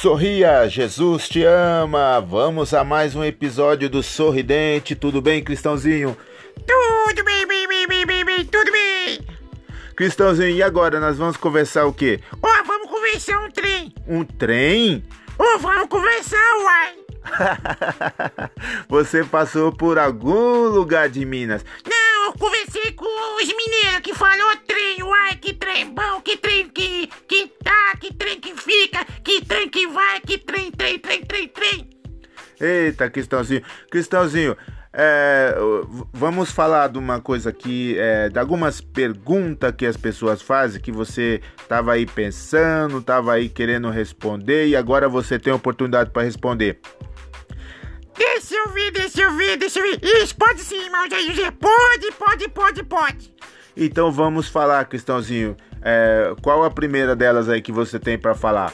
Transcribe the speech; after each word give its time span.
Sorria, 0.00 0.68
Jesus 0.68 1.28
te 1.28 1.44
ama. 1.44 2.20
Vamos 2.20 2.74
a 2.74 2.84
mais 2.84 3.14
um 3.14 3.24
episódio 3.24 3.88
do 3.88 4.02
Sorridente. 4.02 4.94
Tudo 4.94 5.22
bem, 5.22 5.42
Cristãozinho? 5.42 6.16
Tudo 6.66 7.24
bem, 7.24 7.46
bem, 7.46 7.66
bem, 7.66 7.86
bem, 7.86 8.06
bem, 8.06 8.24
bem, 8.24 8.44
tudo 8.44 8.70
bem. 8.70 9.20
Cristãozinho, 9.96 10.50
e 10.50 10.62
agora 10.62 11.00
nós 11.00 11.16
vamos 11.16 11.36
conversar 11.38 11.86
o 11.86 11.92
quê? 11.92 12.20
Ó, 12.42 12.62
vamos 12.64 12.90
conversar 12.90 13.38
um 13.38 13.50
trem. 13.50 13.94
Um 14.06 14.24
trem? 14.24 15.02
Ó, 15.38 15.58
vamos 15.58 15.88
conversar, 15.88 16.56
uai. 16.64 16.94
Você 18.88 19.24
passou 19.24 19.72
por 19.72 19.98
algum 19.98 20.68
lugar 20.68 21.08
de 21.08 21.24
Minas? 21.24 21.64
Não, 21.88 22.03
conversei 22.74 22.92
com 22.92 23.36
os 23.36 23.46
mineiros 23.46 24.00
que 24.02 24.14
falou 24.14 24.56
trem, 24.66 25.02
uai, 25.02 25.36
que 25.36 25.54
trem 25.54 25.86
bom, 25.94 26.20
que 26.20 26.36
trem 26.36 26.68
que, 26.68 27.06
que 27.28 27.46
tá, 27.62 27.96
que 28.00 28.12
trem 28.12 28.40
que 28.40 28.54
fica, 28.56 29.04
que 29.22 29.44
trem 29.44 29.68
que 29.68 29.86
vai, 29.86 30.20
que 30.20 30.38
trem, 30.38 30.70
trem, 30.72 30.98
trem, 30.98 31.24
trem, 31.24 31.48
trem. 31.48 31.90
Eita, 32.60 33.08
Cristãozinho. 33.10 33.62
Cristãozinho, 33.90 34.56
é, 34.92 35.54
vamos 36.12 36.50
falar 36.50 36.88
de 36.88 36.98
uma 36.98 37.20
coisa 37.20 37.50
aqui, 37.50 37.96
é, 37.98 38.28
de 38.28 38.38
algumas 38.38 38.80
perguntas 38.80 39.72
que 39.76 39.86
as 39.86 39.96
pessoas 39.96 40.42
fazem, 40.42 40.80
que 40.80 40.90
você 40.90 41.40
tava 41.68 41.92
aí 41.92 42.06
pensando, 42.06 43.00
tava 43.02 43.34
aí 43.34 43.48
querendo 43.48 43.90
responder 43.90 44.66
e 44.66 44.76
agora 44.76 45.08
você 45.08 45.38
tem 45.38 45.52
a 45.52 45.56
oportunidade 45.56 46.10
para 46.10 46.22
responder. 46.22 46.80
Deixa 48.16 48.54
eu 48.54 48.68
ver, 48.68 48.90
deixa 48.92 49.22
eu 49.22 49.32
ver, 49.32 49.56
deixa 49.56 49.80
eu 49.80 49.84
ver. 49.84 50.00
Isso, 50.02 50.36
pode 50.36 50.60
sim, 50.60 50.84
irmão 50.84 51.08
Jair. 51.10 51.52
Pode, 51.52 52.12
pode, 52.12 52.48
pode, 52.48 52.82
pode. 52.84 53.34
Então 53.76 54.10
vamos 54.12 54.48
falar, 54.48 54.84
Cristãozinho. 54.84 55.56
É, 55.82 56.34
qual 56.42 56.64
a 56.64 56.70
primeira 56.70 57.14
delas 57.14 57.48
aí 57.48 57.60
que 57.60 57.72
você 57.72 57.98
tem 57.98 58.18
para 58.18 58.34
falar? 58.34 58.72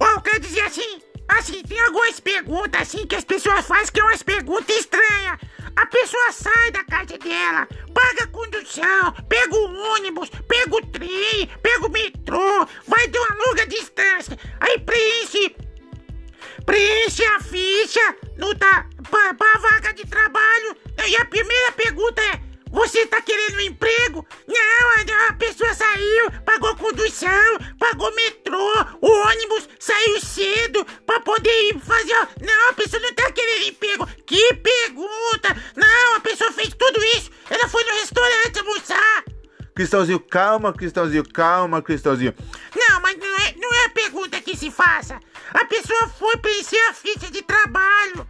Ó, 0.00 0.06
eu 0.06 0.20
quero 0.20 0.40
dizer 0.40 0.62
assim, 0.62 1.00
assim, 1.28 1.62
tem 1.62 1.80
algumas 1.80 2.18
perguntas 2.18 2.80
assim 2.82 3.06
que 3.06 3.14
as 3.14 3.24
pessoas 3.24 3.66
fazem 3.66 3.92
que 3.92 4.00
é 4.00 4.04
umas 4.04 4.22
perguntas 4.22 4.76
estranhas. 4.76 5.38
A 5.76 5.86
pessoa 5.86 6.32
sai 6.32 6.70
da 6.72 6.82
casa 6.84 7.16
dela, 7.18 7.68
paga 7.94 8.24
a 8.24 8.26
condução, 8.26 9.12
pega 9.28 9.54
o 9.54 9.94
ônibus, 9.94 10.30
pega 10.48 10.74
o 10.74 10.86
trem, 10.86 11.48
pega 11.62 11.86
o 11.86 11.90
metrô, 11.90 12.66
vai 12.86 13.06
de 13.06 13.18
uma 13.18 13.46
longa 13.46 13.66
distância, 13.66 14.36
aí 14.58 14.78
preenche, 14.80 15.54
preenche 16.70 17.24
a 17.24 17.40
ficha 17.40 18.14
no 18.38 18.54
tá, 18.54 18.86
pra, 19.10 19.34
pra 19.34 19.58
vaga 19.58 19.92
de 19.92 20.06
trabalho. 20.06 20.76
E 21.08 21.16
a 21.16 21.24
primeira 21.24 21.72
pergunta 21.72 22.22
é, 22.22 22.40
você 22.70 23.04
tá 23.06 23.20
querendo 23.20 23.56
um 23.56 23.60
emprego? 23.60 24.24
Não, 24.46 24.90
a- 25.16 25.28
a 25.30 25.32
pessoa 25.32 25.74
saiu, 25.74 26.30
pagou 26.46 26.76
condução, 26.76 27.58
pagou 27.76 28.14
metrô, 28.14 28.72
o 29.00 29.08
ônibus 29.10 29.68
saiu 29.80 30.20
cedo 30.20 30.86
pra 31.04 31.18
poder 31.20 31.50
ir 31.70 31.80
fazer. 31.80 32.14
Não, 32.40 32.70
a 32.70 32.72
pessoa 32.74 33.02
não 33.02 33.12
tá 33.14 33.32
querendo 33.32 33.66
emprego. 33.68 34.06
Que 34.24 34.54
pergunta! 34.54 35.56
Não, 35.74 36.14
a 36.16 36.20
pessoa 36.20 36.52
fez 36.52 36.68
tudo 36.78 37.02
isso. 37.16 37.32
Ela 37.50 37.68
foi 37.68 37.82
no 37.82 37.94
restaurante 37.94 38.58
almoçar. 38.60 39.24
Cristãozinho, 39.74 40.20
calma, 40.20 40.72
Cristãozinho, 40.72 41.24
calma, 41.32 41.80
Cristãozinho. 41.82 42.34
Não, 42.76 43.00
mas 43.00 43.16
não 43.16 43.26
é, 43.26 43.54
não 43.56 43.74
é 43.74 43.84
a 43.86 43.90
pergunta 43.90 44.40
que 44.40 44.56
se 44.56 44.70
faça. 44.70 45.18
A 45.52 45.64
pessoa 45.64 46.08
foi 46.08 46.36
preencher 46.36 46.80
a 46.88 46.94
ficha 46.94 47.30
de 47.30 47.42
trabalho. 47.42 48.26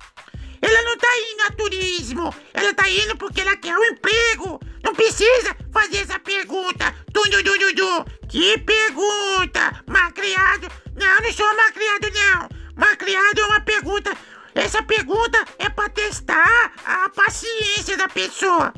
Ela 0.63 0.83
não 0.83 0.97
tá 0.97 1.09
indo 1.33 1.43
a 1.43 1.51
turismo. 1.53 2.35
Ela 2.53 2.75
tá 2.75 2.89
indo 2.89 3.17
porque 3.17 3.41
ela 3.41 3.57
quer 3.57 3.77
um 3.77 3.85
emprego. 3.85 4.61
Não 4.83 4.95
precisa 4.95 5.57
fazer 5.73 5.99
essa 5.99 6.19
pergunta. 6.19 6.95
Du, 7.13 7.23
du, 7.25 7.43
du, 7.43 7.59
du, 7.59 7.75
du. 7.75 8.05
Que 8.29 8.59
pergunta? 8.59 9.83
Malcriado. 9.87 10.69
Não, 10.97 11.21
não 11.21 11.33
sou 11.33 11.57
malcriado, 11.57 12.11
não. 12.13 12.49
Malcriado 12.77 13.41
é 13.41 13.47
uma 13.47 13.61
pergunta. 13.61 14.17
Essa 14.55 14.83
pergunta 14.83 15.45
é 15.59 15.69
pra 15.69 15.89
testar 15.89 16.73
a 16.85 17.09
paciência 17.09 17.97
da 17.97 18.09
pessoa. 18.09 18.73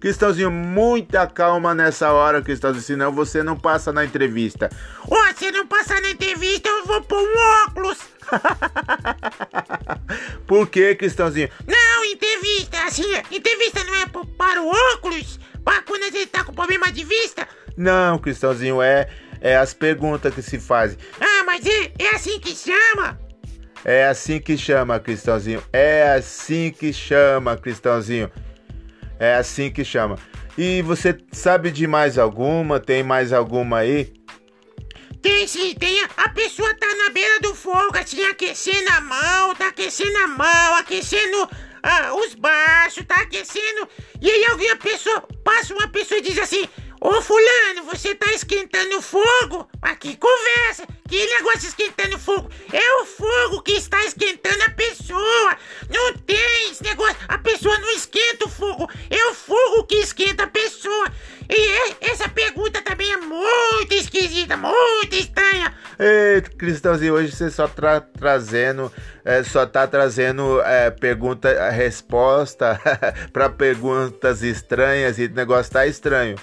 Cristãozinho, 0.00 0.50
muita 0.50 1.26
calma 1.26 1.74
nessa 1.74 2.10
hora, 2.10 2.40
Cristãozinho, 2.40 2.82
senão 2.82 3.12
você 3.12 3.42
não 3.42 3.54
passa 3.54 3.92
na 3.92 4.02
entrevista. 4.02 4.70
Ó, 5.06 5.14
se 5.36 5.52
não 5.52 5.66
passar 5.66 6.00
na 6.00 6.10
entrevista, 6.10 6.70
eu 6.70 6.86
vou 6.86 7.02
pôr 7.02 7.20
um 7.20 7.66
óculos. 7.66 7.98
Por 10.48 10.68
que, 10.68 10.94
Cristãozinho? 10.94 11.50
Não, 11.66 12.04
entrevista, 12.06 12.82
assim, 12.84 13.04
entrevista 13.30 13.84
não 13.84 13.94
é 13.94 14.06
para 14.38 14.62
o 14.62 14.70
óculos? 14.94 15.38
Para 15.62 15.82
quando 15.82 16.04
a 16.04 16.10
gente 16.10 16.28
tá 16.28 16.44
com 16.44 16.54
problema 16.54 16.90
de 16.90 17.04
vista? 17.04 17.46
Não, 17.76 18.18
Cristãozinho, 18.18 18.80
é, 18.80 19.06
é 19.38 19.58
as 19.58 19.74
perguntas 19.74 20.34
que 20.34 20.40
se 20.40 20.58
fazem. 20.58 20.96
Ah, 21.20 21.44
mas 21.44 21.66
é, 21.66 21.92
é 21.98 22.14
assim 22.14 22.40
que 22.40 22.56
chama? 22.56 23.20
É 23.84 24.06
assim 24.06 24.40
que 24.40 24.56
chama, 24.56 24.98
Cristãozinho. 24.98 25.62
É 25.70 26.14
assim 26.14 26.70
que 26.70 26.90
chama, 26.90 27.54
Cristãozinho. 27.58 28.30
É 29.20 29.34
assim 29.34 29.70
que 29.70 29.84
chama. 29.84 30.18
E 30.56 30.80
você 30.80 31.16
sabe 31.30 31.70
de 31.70 31.86
mais 31.86 32.16
alguma? 32.16 32.80
Tem 32.80 33.02
mais 33.02 33.34
alguma 33.34 33.80
aí? 33.80 34.14
Tem 35.20 35.46
sim, 35.46 35.74
tem. 35.74 36.02
A, 36.16 36.28
pessoa 36.30 36.74
tá 36.74 36.86
na 36.96 37.10
beira 37.10 37.38
do 37.40 37.54
fogo, 37.54 37.98
assim, 37.98 38.24
aquecendo 38.24 38.90
a 38.90 39.00
mão, 39.02 39.54
tá 39.54 39.68
aquecendo 39.68 40.16
a 40.16 40.26
mão, 40.26 40.74
aquecendo 40.76 41.50
ah, 41.82 42.14
os 42.14 42.34
baixos, 42.34 43.04
tá 43.06 43.16
aquecendo. 43.16 43.86
E 44.22 44.30
aí 44.30 44.46
alguém, 44.46 44.70
a 44.70 44.76
pessoa, 44.76 45.22
passa 45.44 45.74
uma 45.74 45.88
pessoa 45.88 46.18
e 46.18 46.22
diz 46.22 46.38
assim: 46.38 46.66
Ô 47.02 47.22
fulano, 47.22 47.84
você 47.84 48.14
tá 48.14 48.30
esquentando 48.32 49.00
fogo? 49.00 49.66
Mas 49.80 49.96
que 49.98 50.16
conversa! 50.16 50.86
Que 51.08 51.26
negócio 51.26 51.68
esquentando 51.68 52.18
fogo? 52.18 52.50
É 52.70 53.02
o 53.02 53.06
fogo 53.06 53.62
que 53.62 53.72
está 53.72 54.04
esquentando 54.04 54.62
a 54.64 54.70
pessoa! 54.70 55.56
Ei, 66.70 66.74
Cristãozinho, 66.74 67.14
hoje 67.14 67.32
você 67.32 67.50
só 67.50 67.66
tá 67.66 68.00
trazendo, 68.00 68.92
é, 69.24 69.42
só 69.42 69.66
tá 69.66 69.88
trazendo 69.88 70.60
é, 70.62 70.88
pergunta, 70.88 71.68
resposta 71.70 72.80
para 73.32 73.50
perguntas 73.50 74.44
estranhas 74.44 75.18
e 75.18 75.24
o 75.24 75.30
negócio 75.30 75.72
tá 75.72 75.84
estranho. 75.84 76.36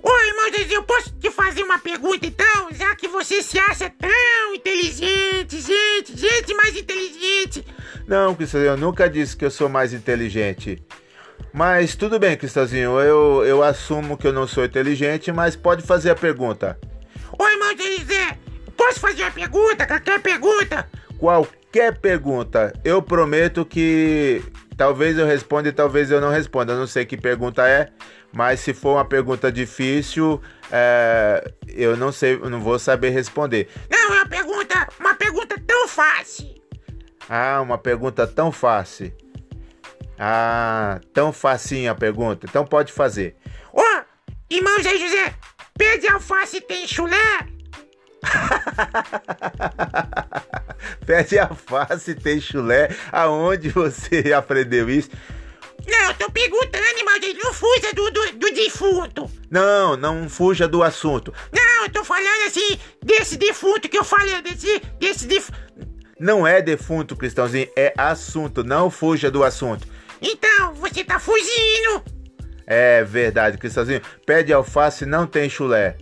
Oi, 0.00 0.28
irmão 0.28 0.42
eu 0.70 0.82
posso 0.84 1.12
te 1.18 1.28
fazer 1.30 1.64
uma 1.64 1.78
pergunta 1.78 2.24
então? 2.24 2.68
Já 2.70 2.94
que 2.94 3.08
você 3.08 3.42
se 3.42 3.58
acha 3.58 3.90
tão 3.90 4.54
inteligente, 4.54 5.60
gente, 5.60 6.16
gente 6.16 6.54
mais 6.54 6.76
inteligente. 6.76 7.66
Não, 8.06 8.36
Cristãozinho, 8.36 8.72
eu 8.72 8.76
nunca 8.76 9.10
disse 9.10 9.36
que 9.36 9.44
eu 9.44 9.50
sou 9.50 9.68
mais 9.68 9.92
inteligente. 9.92 10.80
Mas 11.52 11.96
tudo 11.96 12.16
bem, 12.16 12.36
Cristãozinho, 12.36 13.00
eu, 13.00 13.44
eu 13.44 13.62
assumo 13.62 14.16
que 14.16 14.26
eu 14.26 14.32
não 14.32 14.46
sou 14.46 14.64
inteligente, 14.64 15.32
mas 15.32 15.56
pode 15.56 15.82
fazer 15.82 16.10
a 16.10 16.14
pergunta. 16.14 16.78
Oi, 17.36 17.52
irmão 17.52 17.74
posso 18.82 19.00
fazer 19.00 19.22
uma 19.22 19.30
pergunta? 19.30 19.86
Qualquer 19.86 20.20
pergunta? 20.20 20.88
Qualquer 21.18 21.98
pergunta, 21.98 22.72
eu 22.84 23.00
prometo 23.00 23.64
que 23.64 24.42
talvez 24.76 25.16
eu 25.16 25.26
responda 25.26 25.68
e 25.68 25.72
talvez 25.72 26.10
eu 26.10 26.20
não 26.20 26.30
responda. 26.30 26.72
Eu 26.72 26.78
não 26.78 26.86
sei 26.86 27.06
que 27.06 27.16
pergunta 27.16 27.66
é, 27.66 27.90
mas 28.32 28.58
se 28.60 28.74
for 28.74 28.96
uma 28.96 29.04
pergunta 29.04 29.52
difícil, 29.52 30.42
é, 30.70 31.52
eu 31.68 31.96
não 31.96 32.10
sei, 32.10 32.34
eu 32.34 32.50
não 32.50 32.60
vou 32.60 32.78
saber 32.78 33.10
responder. 33.10 33.68
Não, 33.88 34.14
é 34.14 34.18
uma 34.18 34.28
pergunta, 34.28 34.88
uma 34.98 35.14
pergunta 35.14 35.56
tão 35.64 35.86
fácil. 35.86 36.52
Ah, 37.28 37.60
uma 37.62 37.78
pergunta 37.78 38.26
tão 38.26 38.50
fácil. 38.50 39.12
Ah, 40.18 41.00
tão 41.14 41.32
facinha 41.32 41.92
a 41.92 41.94
pergunta. 41.94 42.46
Então 42.48 42.64
pode 42.64 42.92
fazer. 42.92 43.36
Ô, 43.72 43.82
irmão 44.50 44.82
Zé 44.82 44.98
José, 44.98 45.34
pé 45.78 45.98
de 45.98 46.08
alface 46.08 46.60
tem 46.60 46.86
chulé? 46.86 47.51
Pede 51.06 51.38
a 51.38 51.48
face, 51.48 52.14
tem 52.14 52.40
chulé. 52.40 52.88
Aonde 53.10 53.70
você 53.70 54.32
aprendeu 54.34 54.88
isso? 54.88 55.10
Não, 55.86 56.08
eu 56.08 56.14
tô 56.14 56.30
perguntando, 56.30 56.98
irmão 56.98 57.20
Zé, 57.20 57.32
não 57.42 57.52
fuja 57.52 57.92
do, 57.92 58.10
do, 58.10 58.32
do 58.38 58.54
defunto. 58.54 59.30
Não, 59.50 59.96
não 59.96 60.28
fuja 60.28 60.68
do 60.68 60.82
assunto. 60.82 61.34
Não, 61.52 61.84
eu 61.84 61.90
tô 61.90 62.04
falando 62.04 62.46
assim, 62.46 62.78
desse 63.04 63.36
defunto 63.36 63.88
que 63.88 63.98
eu 63.98 64.04
falei, 64.04 64.40
desse, 64.42 64.80
desse 65.00 65.26
defunto. 65.26 65.58
Não 66.20 66.46
é 66.46 66.62
defunto, 66.62 67.16
Cristãozinho, 67.16 67.68
é 67.76 67.92
assunto. 67.98 68.62
Não 68.62 68.90
fuja 68.90 69.28
do 69.28 69.42
assunto. 69.42 69.88
Então, 70.20 70.72
você 70.74 71.02
tá 71.02 71.18
fugindo. 71.18 72.04
É 72.64 73.02
verdade, 73.02 73.58
Cristãozinho. 73.58 74.00
Pede 74.24 74.52
alface, 74.52 75.04
não 75.04 75.26
tem 75.26 75.50
chulé. 75.50 75.96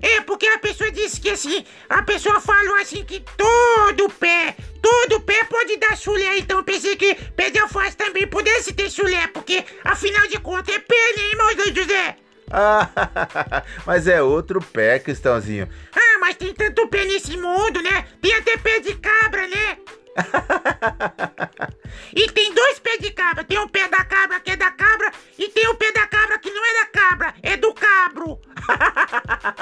É, 0.00 0.20
porque 0.22 0.46
a 0.46 0.58
pessoa 0.58 0.90
disse 0.90 1.20
que 1.20 1.30
assim, 1.30 1.64
a 1.88 2.02
pessoa 2.02 2.40
falou 2.40 2.76
assim 2.76 3.04
que 3.04 3.22
todo 3.36 4.08
pé, 4.10 4.56
todo 4.80 5.20
pé 5.20 5.44
pode 5.44 5.76
dar 5.76 5.96
chulé, 5.96 6.38
então 6.38 6.58
eu 6.58 6.64
pensei 6.64 6.96
que 6.96 7.14
pé 7.14 7.50
de 7.50 7.58
alface 7.58 7.96
também 7.96 8.26
pudesse 8.26 8.72
ter 8.72 8.90
chulé, 8.90 9.26
porque 9.28 9.64
afinal 9.84 10.26
de 10.28 10.38
contas 10.38 10.74
é 10.74 10.78
pé, 10.78 11.12
né, 11.16 11.22
irmão 11.30 11.74
José? 11.74 12.16
Ah, 12.50 12.88
mas 13.86 14.06
é 14.06 14.22
outro 14.22 14.60
pé, 14.60 14.98
Cristãozinho. 14.98 15.68
Ah, 15.94 16.18
mas 16.20 16.36
tem 16.36 16.52
tanto 16.52 16.86
pé 16.88 17.04
nesse 17.04 17.36
mundo, 17.36 17.82
né? 17.82 18.06
Tem 18.20 18.34
até 18.34 18.56
pé 18.58 18.80
de 18.80 18.94
cabra, 18.96 19.48
né? 19.48 19.78
e 22.14 22.30
tem 22.30 22.52
dois 22.52 22.78
pés 22.78 22.98
de 22.98 23.10
cabra. 23.10 23.42
Tem 23.42 23.58
o 23.58 23.68
pé 23.68 23.88
da 23.88 24.04
cabra 24.04 24.38
que 24.40 24.50
é 24.50 24.56
da 24.56 24.70
cabra 24.70 25.10
e 25.38 25.48
tem 25.48 25.66
o 25.68 25.74
pé 25.76 25.90
da 25.92 26.06
cabra 26.06 26.38
que 26.38 26.50
não 26.50 26.64
é 26.64 26.80
da 26.80 26.86
cabra, 26.86 27.34
é. 27.42 27.56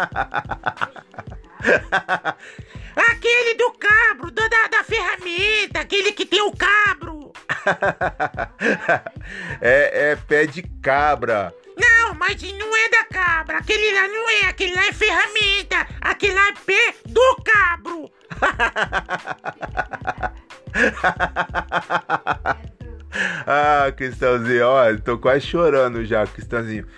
aquele 2.96 3.54
do 3.54 3.72
cabro, 3.72 4.30
do, 4.30 4.48
da, 4.48 4.68
da 4.68 4.84
ferramenta, 4.84 5.80
aquele 5.80 6.12
que 6.12 6.24
tem 6.24 6.40
o 6.42 6.52
cabro. 6.52 7.32
é, 9.60 10.12
é 10.12 10.16
pé 10.16 10.46
de 10.46 10.62
cabra. 10.82 11.54
Não, 11.76 12.14
mas 12.14 12.40
não 12.42 12.74
é 12.76 12.88
da 12.88 13.04
cabra. 13.04 13.58
Aquele 13.58 13.94
lá 13.94 14.08
não 14.08 14.30
é, 14.30 14.46
aquele 14.48 14.74
lá 14.74 14.86
é 14.86 14.92
ferramenta. 14.92 15.86
Aquele 16.00 16.34
lá 16.34 16.48
é 16.48 16.54
pé 16.64 16.94
do 17.06 17.36
cabro. 17.44 18.10
ah, 23.46 23.92
Cristãozinho, 23.96 24.66
ó, 24.66 24.96
tô 24.96 25.16
quase 25.18 25.46
chorando 25.46 26.04
já, 26.04 26.26
Cristãozinho. 26.26 26.88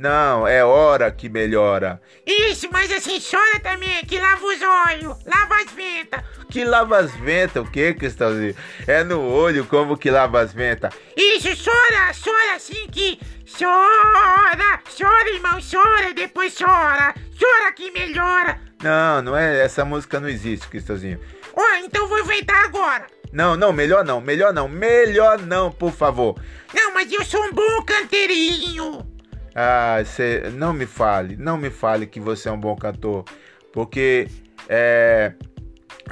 Não, 0.00 0.48
é 0.48 0.64
hora 0.64 1.12
que 1.12 1.28
melhora. 1.28 2.00
Isso, 2.26 2.70
mas 2.72 2.90
assim, 2.90 3.20
chora 3.20 3.60
também, 3.60 4.02
que 4.06 4.18
lava 4.18 4.46
os 4.46 4.62
olhos, 4.62 5.18
lava 5.26 5.56
as 5.56 5.70
ventas. 5.72 6.24
Que 6.48 6.64
lava 6.64 6.96
as 6.96 7.14
ventas? 7.16 7.62
O 7.62 7.70
que, 7.70 7.92
Cristãozinho? 7.92 8.56
É 8.86 9.04
no 9.04 9.20
olho 9.20 9.66
como 9.66 9.98
que 9.98 10.10
lava 10.10 10.40
as 10.40 10.54
ventas? 10.54 10.94
Isso, 11.14 11.48
chora, 11.48 12.12
chora 12.14 12.54
assim 12.56 12.86
que... 12.90 13.20
Chora, 13.58 14.80
chora, 14.98 15.30
irmão, 15.34 15.58
chora, 15.60 16.14
depois 16.14 16.56
chora. 16.56 17.14
Chora 17.38 17.72
que 17.72 17.90
melhora. 17.90 18.58
Não, 18.82 19.20
não 19.20 19.36
é, 19.36 19.62
essa 19.62 19.84
música 19.84 20.18
não 20.18 20.30
existe, 20.30 20.66
Cristãozinho. 20.66 21.20
Ó, 21.54 21.60
oh, 21.60 21.84
então 21.84 22.08
vou 22.08 22.20
inventar 22.20 22.64
agora. 22.64 23.06
Não, 23.30 23.54
não, 23.54 23.70
melhor 23.70 24.02
não, 24.02 24.18
melhor 24.18 24.54
não, 24.54 24.66
melhor 24.66 25.38
não, 25.40 25.70
por 25.70 25.92
favor. 25.92 26.40
Não, 26.72 26.94
mas 26.94 27.12
eu 27.12 27.22
sou 27.22 27.44
um 27.44 27.52
bom 27.52 27.82
canteirinho. 27.82 29.09
Ah, 29.54 30.02
cê, 30.04 30.50
não 30.52 30.72
me 30.72 30.86
fale, 30.86 31.36
não 31.36 31.56
me 31.56 31.70
fale 31.70 32.06
que 32.06 32.20
você 32.20 32.48
é 32.48 32.52
um 32.52 32.60
bom 32.60 32.76
cantor, 32.76 33.24
porque 33.72 34.28
é, 34.68 35.32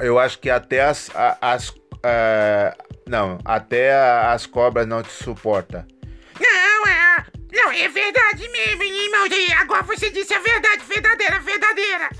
eu 0.00 0.18
acho 0.18 0.38
que 0.38 0.50
até 0.50 0.82
as, 0.82 1.10
as 1.40 1.74
é, 2.02 2.76
não, 3.06 3.38
até 3.44 3.94
as 3.94 4.46
cobras 4.46 4.86
não 4.86 5.02
te 5.02 5.10
suportam. 5.10 5.84
Não, 6.40 6.86
é, 6.86 7.24
não, 7.52 7.72
é 7.72 7.88
verdade 7.88 8.48
mesmo, 8.48 8.82
irmão. 8.82 9.26
Agora 9.60 9.82
você 9.82 10.10
disse 10.10 10.34
a 10.34 10.40
verdade, 10.40 10.84
verdadeira, 10.84 11.40
verdadeira. 11.40 12.10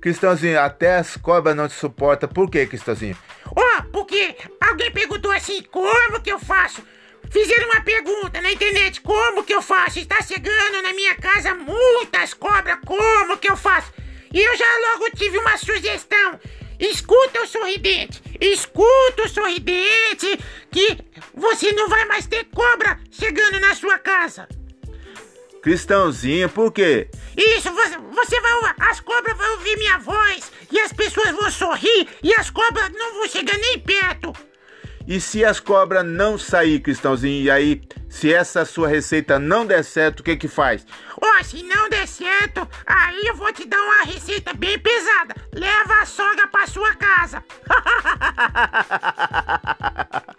Cristãozinho, 0.00 0.58
até 0.58 0.96
as 0.96 1.16
cobras 1.16 1.54
não 1.54 1.68
te 1.68 1.74
suportam. 1.74 2.28
Por 2.28 2.50
que, 2.50 2.66
Cristãozinho? 2.66 3.16
Oh, 3.54 3.82
porque 3.92 4.36
alguém 4.60 4.90
perguntou 4.90 5.30
assim, 5.30 5.62
como 5.62 6.20
que 6.20 6.32
eu 6.32 6.40
faço? 6.40 6.82
Fizeram 7.32 7.70
uma 7.70 7.80
pergunta 7.80 8.42
na 8.42 8.52
internet: 8.52 9.00
como 9.00 9.42
que 9.42 9.54
eu 9.54 9.62
faço? 9.62 9.98
Está 9.98 10.20
chegando 10.22 10.82
na 10.82 10.92
minha 10.92 11.14
casa 11.14 11.54
muitas 11.54 12.34
cobras, 12.34 12.78
como 12.84 13.38
que 13.38 13.50
eu 13.50 13.56
faço? 13.56 13.90
E 14.32 14.38
eu 14.38 14.56
já 14.56 14.66
logo 14.90 15.10
tive 15.16 15.38
uma 15.38 15.56
sugestão. 15.56 16.38
Escuta 16.78 17.40
o 17.40 17.46
sorridente, 17.46 18.20
escuta 18.40 19.22
o 19.24 19.28
sorridente, 19.28 20.38
que 20.70 20.98
você 21.32 21.72
não 21.72 21.88
vai 21.88 22.04
mais 22.06 22.26
ter 22.26 22.44
cobra 22.46 22.98
chegando 23.10 23.60
na 23.60 23.74
sua 23.74 23.98
casa. 23.98 24.48
Cristãozinho, 25.62 26.48
por 26.48 26.72
quê? 26.72 27.08
Isso, 27.36 27.72
você, 27.72 27.96
você 27.96 28.40
vai. 28.40 28.74
As 28.80 29.00
cobras 29.00 29.38
vão 29.38 29.52
ouvir 29.52 29.78
minha 29.78 29.96
voz 29.98 30.50
e 30.70 30.80
as 30.80 30.92
pessoas 30.92 31.30
vão 31.30 31.50
sorrir 31.50 32.08
e 32.22 32.34
as 32.34 32.50
cobras 32.50 32.90
não 32.90 33.14
vão 33.14 33.28
chegar 33.28 33.56
nem 33.56 33.78
perto. 33.78 34.32
E 35.06 35.20
se 35.20 35.44
as 35.44 35.60
cobras 35.60 36.04
não 36.04 36.38
sair, 36.38 36.80
Cristãozinho, 36.80 37.42
e 37.42 37.50
aí, 37.50 37.82
se 38.08 38.32
essa 38.32 38.64
sua 38.64 38.88
receita 38.88 39.38
não 39.38 39.66
der 39.66 39.84
certo, 39.84 40.20
o 40.20 40.22
que 40.22 40.36
que 40.36 40.48
faz? 40.48 40.86
Ó, 41.20 41.26
oh, 41.26 41.44
se 41.44 41.62
não 41.62 41.88
der 41.88 42.06
certo, 42.06 42.66
aí 42.86 43.26
eu 43.26 43.34
vou 43.34 43.52
te 43.52 43.66
dar 43.66 43.80
uma 43.80 44.04
receita 44.04 44.54
bem 44.54 44.78
pesada. 44.78 45.34
Leva 45.52 46.00
a 46.00 46.06
sogra 46.06 46.46
pra 46.46 46.66
sua 46.66 46.94
casa. 46.94 47.42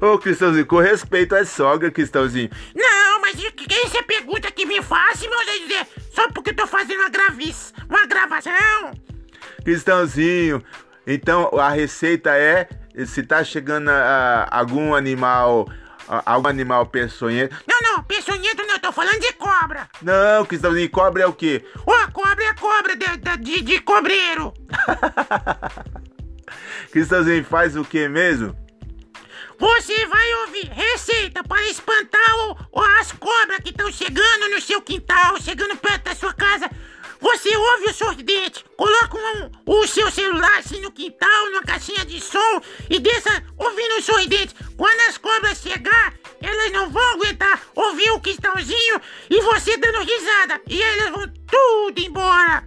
Ô, 0.00 0.12
oh, 0.12 0.18
Cristãozinho, 0.18 0.66
com 0.66 0.78
respeito 0.78 1.34
à 1.34 1.44
sogra, 1.44 1.90
Cristãozinho. 1.90 2.50
Não, 2.74 3.20
mas 3.20 3.36
essa 3.84 3.98
é 3.98 4.02
pergunta 4.02 4.50
que 4.50 4.66
me 4.66 4.82
faz, 4.82 5.20
meu 5.20 5.30
dizer, 5.60 5.86
só 6.14 6.28
porque 6.30 6.50
eu 6.50 6.56
tô 6.56 6.66
fazendo 6.66 7.00
uma 7.00 7.08
gravice, 7.08 7.72
uma 7.88 8.06
gravação. 8.06 8.92
Cristãozinho, 9.64 10.62
então 11.06 11.50
a 11.58 11.70
receita 11.70 12.36
é 12.36 12.68
se 13.06 13.22
tá 13.22 13.44
chegando 13.44 13.88
a, 13.90 14.48
a 14.50 14.58
algum 14.58 14.94
animal 14.94 15.66
algum 16.08 16.48
animal 16.48 16.86
peçonhento. 16.86 17.56
Não, 17.66 17.80
não, 17.80 18.02
peçonhento 18.04 18.62
não, 18.64 18.74
eu 18.74 18.80
tô 18.80 18.92
falando 18.92 19.20
de 19.20 19.32
cobra. 19.32 19.88
Não, 20.02 20.44
que 20.44 20.56
de 20.56 20.88
cobra 20.88 21.24
é 21.24 21.26
o 21.26 21.32
quê? 21.32 21.64
Ô, 21.86 21.92
oh, 21.92 22.12
cobra 22.12 22.44
é 22.44 22.54
cobra 22.54 22.96
de, 22.96 23.06
de, 23.38 23.60
de 23.62 23.80
cobreiro. 23.80 24.54
Cristãozinho 26.92 27.44
faz 27.44 27.76
o 27.76 27.84
que 27.84 28.08
mesmo? 28.08 28.56
Você 29.58 30.06
vai 30.06 30.34
ouvir 30.34 30.68
receita 30.68 31.42
para 31.42 31.66
espantar 31.68 32.36
o, 32.72 32.80
as 33.00 33.10
cobras 33.12 33.60
que 33.60 33.70
estão 33.70 33.90
chegando 33.90 34.50
no 34.50 34.60
seu 34.60 34.82
quintal, 34.82 35.40
chegando 35.40 35.76
perto 35.76 36.04
da 36.04 36.14
sua 36.14 36.32
casa. 36.34 36.70
Você 37.20 37.56
ouve 37.56 37.84
o 37.86 37.94
sorridente, 37.94 38.64
coloca 38.76 39.16
um, 39.16 39.50
o 39.66 39.86
seu 39.86 40.10
celular 40.10 40.58
assim 40.58 40.80
no 40.80 40.90
quintal, 40.90 41.46
numa 41.50 41.62
caixinha 41.62 42.04
de 42.04 42.20
som 42.20 42.60
e 42.90 42.98
deixa 42.98 43.42
ouvindo 43.56 43.96
o 43.98 44.02
sorridente. 44.02 44.54
Quando 44.76 45.00
as 45.08 45.16
cobras 45.16 45.58
chegar, 45.58 46.14
elas 46.40 46.72
não 46.72 46.90
vão 46.90 47.14
aguentar 47.14 47.60
ouvir 47.74 48.10
o 48.10 48.20
quistãozinho 48.20 49.00
e 49.30 49.40
você 49.40 49.76
dando 49.76 50.00
risada. 50.00 50.60
E 50.66 50.82
elas 50.82 51.10
vão 51.10 51.28
tudo 51.46 52.00
embora. 52.00 52.64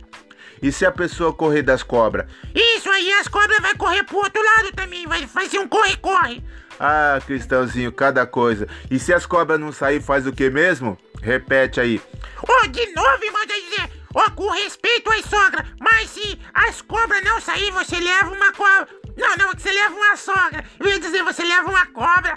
E 0.61 0.71
se 0.71 0.85
a 0.85 0.91
pessoa 0.91 1.31
correr 1.31 1.61
das 1.61 1.83
cobras? 1.83 2.29
Isso 2.53 2.89
aí, 2.89 3.11
as 3.13 3.27
cobras 3.27 3.59
vai 3.59 3.75
correr 3.75 4.03
pro 4.03 4.17
outro 4.17 4.43
lado 4.43 4.71
também, 4.75 5.07
vai 5.07 5.25
fazer 5.25 5.57
um 5.59 5.67
corre-corre. 5.67 6.43
Ah, 6.79 7.19
Cristãozinho, 7.25 7.91
cada 7.91 8.25
coisa. 8.25 8.67
E 8.89 8.99
se 8.99 9.13
as 9.13 9.25
cobras 9.25 9.59
não 9.59 9.71
sair, 9.71 10.01
faz 10.01 10.25
o 10.25 10.33
que 10.33 10.49
mesmo? 10.49 10.97
Repete 11.21 11.79
aí. 11.79 12.01
Oh, 12.41 12.67
de 12.67 12.85
novo, 12.93 13.23
irmão, 13.23 13.45
dizer, 13.45 13.89
Ó, 14.13 14.23
oh, 14.25 14.31
com 14.31 14.49
respeito 14.49 15.11
às 15.11 15.25
sogra, 15.25 15.65
mas 15.79 16.09
se 16.09 16.39
as 16.53 16.81
cobras 16.81 17.23
não 17.23 17.39
sair, 17.39 17.71
você 17.71 17.99
leva 17.99 18.31
uma 18.31 18.51
cobra. 18.51 18.87
Não, 19.15 19.35
não, 19.37 19.51
você 19.51 19.71
leva 19.71 19.93
uma 19.93 20.15
sogra. 20.17 20.63
Eu 20.79 20.87
ia 20.87 20.99
dizer, 20.99 21.23
você 21.23 21.43
leva 21.43 21.69
uma 21.69 21.85
cobra. 21.87 22.35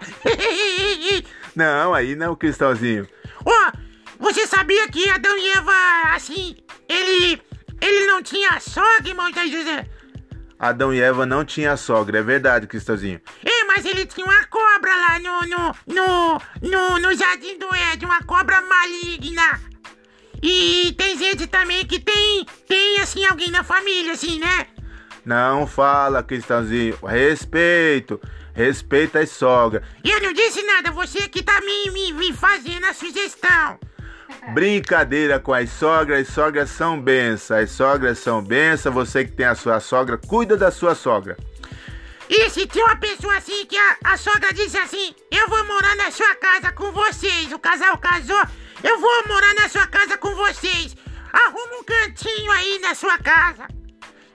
não, 1.57 1.95
aí 1.95 2.15
não, 2.15 2.37
Cristãozinho. 2.37 3.09
Ó, 3.45 3.51
oh, 3.51 3.73
você 4.19 4.47
sabia 4.47 4.89
que 4.89 5.09
Adão 5.09 5.37
e 5.39 5.51
Eva, 5.51 6.15
assim, 6.15 6.57
ele. 6.89 7.41
Ele 7.81 8.07
não 8.07 8.23
tinha 8.23 8.61
sogra, 8.61 9.09
irmão, 9.09 9.31
dizer. 9.33 9.91
Adão 10.57 10.95
e 10.95 11.01
Eva 11.01 11.27
não 11.27 11.45
tinha 11.45 11.77
sogra, 11.77 12.21
é 12.21 12.23
verdade, 12.23 12.69
Cristãozinho. 12.69 13.21
É, 13.45 13.65
mas 13.65 13.85
ele 13.85 14.07
tinha 14.07 14.25
uma 14.25 14.45
cobra 14.45 14.95
lá 14.95 15.19
no, 15.19 15.41
no, 15.49 15.75
no, 15.89 16.41
no, 16.63 16.99
no 17.01 17.15
Jardim 17.17 17.59
do 17.59 17.75
Éden, 17.75 18.07
uma 18.07 18.23
cobra 18.23 18.61
maligna. 18.61 19.72
E 20.43 20.93
tem 20.99 21.17
gente 21.17 21.47
também 21.47 21.87
que 21.87 22.01
tem, 22.01 22.45
tem 22.67 22.99
assim, 22.99 23.25
alguém 23.25 23.51
na 23.51 23.63
família, 23.63 24.13
assim, 24.13 24.41
né? 24.41 24.67
Não 25.25 25.67
fala, 25.67 26.23
Cristãozinho. 26.23 26.99
Respeito. 27.07 28.21
Respeita 28.53 29.21
as 29.21 29.31
sogras. 29.31 29.83
Eu 30.05 30.21
não 30.21 30.33
disse 30.33 30.63
nada, 30.63 30.91
você 30.91 31.29
que 31.29 31.43
tá 31.43 31.61
me, 31.61 31.91
me, 31.91 32.13
me 32.13 32.33
fazendo 32.33 32.85
a 32.87 32.93
sugestão. 32.93 33.79
Brincadeira 34.53 35.39
com 35.39 35.55
as 35.55 35.71
sogras, 35.71 36.29
as 36.29 36.35
sogras 36.35 36.71
são 36.71 37.01
benças, 37.01 37.51
as 37.51 37.71
sogras 37.71 38.19
são 38.19 38.43
benças, 38.43 38.93
você 38.93 39.25
que 39.25 39.33
tem 39.33 39.47
a 39.47 39.55
sua 39.55 39.79
sogra, 39.81 40.19
cuida 40.19 40.57
da 40.57 40.71
sua 40.71 40.95
sogra. 40.95 41.37
E 42.29 42.51
se 42.51 42.67
tem 42.67 42.83
uma 42.83 42.97
pessoa 42.97 43.37
assim 43.37 43.67
que 43.67 43.77
a, 43.77 43.97
a 44.05 44.17
sogra 44.17 44.53
disse 44.53 44.77
assim, 44.79 45.15
eu 45.31 45.49
vou 45.49 45.65
morar 45.65 45.95
na 45.97 46.11
sua 46.11 46.35
casa 46.35 46.73
com 46.73 46.91
vocês, 46.91 47.53
o 47.53 47.59
casal 47.59 47.97
casou, 47.99 48.43
eu 48.83 48.99
vou 48.99 49.29
morar 49.29 49.55
na 49.55 49.69
sua 49.69 49.87
casa 49.87 50.17
com 50.19 50.35
vocês. 50.35 50.97
Arruma 51.33 51.81
um 51.81 51.85
cantinho 51.85 52.51
aí 52.53 52.79
na 52.81 52.95
sua 52.95 53.19
casa. 53.19 53.67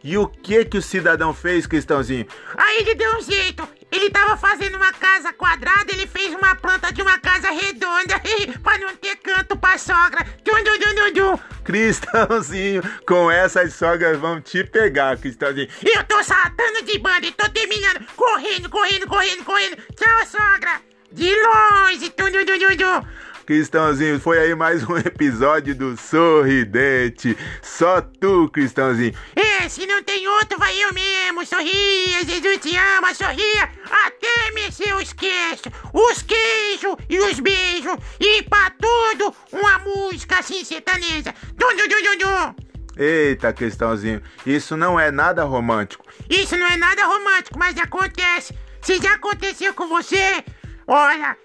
E 0.04 0.18
o 0.18 0.28
que 0.28 0.64
que 0.66 0.78
o 0.78 0.82
cidadão 0.82 1.34
fez, 1.34 1.68
Cristãozinho? 1.68 2.26
Aí 2.58 2.80
ele 2.80 2.96
deu 2.96 3.18
um 3.18 3.22
jeito. 3.22 3.68
Ele 3.92 4.10
tava 4.10 4.36
fazendo 4.38 4.76
uma 4.76 4.92
casa 4.92 5.32
quadrada, 5.34 5.92
ele 5.92 6.06
fez 6.08 6.34
uma 6.34 6.56
planta 6.56 6.92
de 6.92 7.02
uma 7.02 7.18
casa 7.20 7.50
redonda 7.50 8.16
pra 8.62 8.78
não 8.78 8.96
ter 8.96 9.16
canto 9.18 9.58
pra 9.58 9.78
sogra. 9.78 10.26
Dum, 10.44 10.64
dum, 10.64 10.80
dum, 10.80 11.14
dum, 11.14 11.40
Cristãozinho, 11.64 12.82
com 13.06 13.32
essas 13.32 13.74
sogras 13.74 14.18
vão 14.20 14.42
te 14.42 14.64
pegar, 14.64 15.18
Cristãozinho. 15.18 15.70
Eu 15.84 16.04
tô 16.04 16.22
saltando 16.24 16.84
de 16.84 17.00
banda 17.00 17.26
e 17.26 17.32
tô 17.32 17.50
terminando, 17.50 18.06
correndo, 18.16 18.70
correndo, 18.70 19.08
correndo, 19.08 19.44
correndo. 19.44 19.78
Tchau, 19.96 20.26
sogra. 20.26 20.82
De 21.12 21.34
longe. 21.34 22.14
Dum, 22.18 22.32
dum, 22.32 22.46
dum, 22.46 22.58
dum, 22.60 22.76
dum. 22.76 23.08
Cristãozinho, 23.48 24.20
foi 24.20 24.40
aí 24.40 24.54
mais 24.54 24.84
um 24.84 24.98
episódio 25.00 25.74
do 25.74 25.96
Sorridente. 25.96 27.38
Só 27.62 28.02
tu, 28.02 28.50
Cristãozinho. 28.50 29.18
É, 29.34 29.70
se 29.70 29.88
não 29.88 30.04
tem 30.04 30.28
outro, 30.28 30.60
vai 30.60 30.78
eu 30.78 30.94
mesmo. 30.94 31.46
Sorria, 31.46 32.26
Jesus 32.26 32.58
te 32.58 32.76
ama, 32.76 33.14
sorria. 33.14 33.70
Até 34.06 34.52
me 34.54 34.70
seus 34.70 35.14
queixos, 35.14 35.72
os 35.94 36.22
queijos 36.24 36.98
e 37.10 37.20
os 37.20 37.40
beijos. 37.40 37.96
E 38.20 38.44
pra 38.44 38.70
tudo, 38.72 39.34
uma 39.54 39.80
música 39.80 40.40
assim 40.40 40.66
sertaneja. 40.66 41.34
Dum, 41.56 41.74
dum, 41.78 41.88
dum, 41.88 42.04
dum, 42.04 42.18
dum. 42.18 42.56
Eita, 42.98 43.54
Cristãozinho, 43.54 44.22
isso 44.46 44.76
não 44.76 45.00
é 45.00 45.10
nada 45.10 45.46
romântico. 45.46 46.04
Isso 46.30 46.58
não 46.58 46.68
é 46.68 46.76
nada 46.76 47.06
romântico, 47.06 47.58
mas 47.58 47.78
acontece. 47.78 48.54
Se 48.82 48.98
já 48.98 49.14
aconteceu 49.14 49.74
com 49.74 49.88
você, 49.88 50.44
olha. 50.86 51.38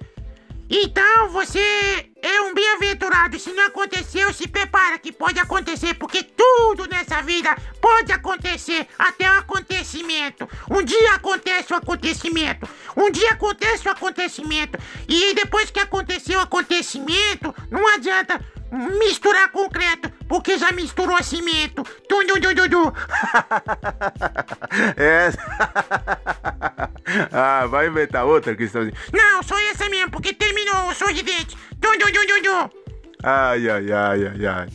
Então 0.74 1.28
você 1.28 2.08
é 2.22 2.40
um 2.40 2.54
bem-aventurado. 2.54 3.38
Se 3.38 3.52
não 3.52 3.66
aconteceu, 3.66 4.32
se 4.32 4.48
prepara 4.48 4.98
que 4.98 5.12
pode 5.12 5.38
acontecer, 5.38 5.92
porque 5.94 6.22
tudo 6.22 6.88
nessa 6.88 7.20
vida 7.20 7.54
pode 7.78 8.10
acontecer 8.10 8.88
até 8.98 9.28
o 9.30 9.38
acontecimento. 9.38 10.48
Um 10.70 10.82
dia 10.82 11.12
acontece 11.12 11.74
o 11.74 11.76
acontecimento. 11.76 12.66
Um 12.96 13.10
dia 13.10 13.32
acontece 13.32 13.86
o 13.86 13.90
acontecimento. 13.90 14.78
E 15.06 15.34
depois 15.34 15.70
que 15.70 15.78
aconteceu 15.78 16.38
o 16.38 16.42
acontecimento, 16.42 17.54
não 17.70 17.86
adianta 17.88 18.40
misturar 18.98 19.52
concreto, 19.52 20.10
porque 20.26 20.56
já 20.56 20.72
misturou 20.72 21.22
cimento. 21.22 21.84
Tum, 22.08 22.26
dum, 22.26 22.40
dum, 22.40 22.54
dum, 22.54 22.68
dum. 22.68 22.92
É. 24.96 25.30
ah, 27.32 27.66
vai 27.66 27.88
inventar 27.88 28.24
outra, 28.24 28.54
Cristãozinho. 28.54 28.94
Não, 29.12 29.42
só 29.42 29.58
essa 29.70 29.88
mesmo, 29.88 30.10
porque 30.10 30.32
terminou 30.32 30.88
o 30.88 30.94
sorridente. 30.94 31.56
Dum, 31.78 31.92
dum, 31.98 32.12
dum, 32.12 32.26
dum, 32.26 32.42
dum. 32.42 32.70
Ai, 33.22 33.68
ai, 33.68 33.92
ai, 33.92 34.26
ai, 34.26 34.46
ai. 34.46 34.68